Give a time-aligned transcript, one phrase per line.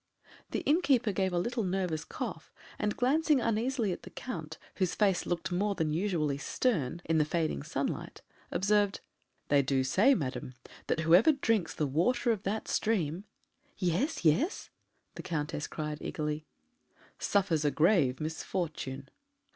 [0.49, 5.27] The innkeeper gave a little nervous cough, and glancing uneasily at the Count, whose face
[5.27, 9.01] looked more than usually stern in the fading sunlight, observed:
[9.49, 10.55] "They do say, madam,
[10.87, 13.25] that whoever drinks the water of that stream"
[13.77, 14.71] "Yes, yes?"
[15.13, 16.47] the Countess cried eagerly.
[17.19, 19.07] "Suffers a grave misfortune."